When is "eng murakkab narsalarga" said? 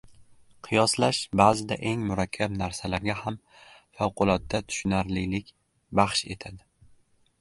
1.89-3.17